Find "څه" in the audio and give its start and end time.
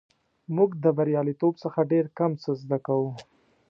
2.41-2.51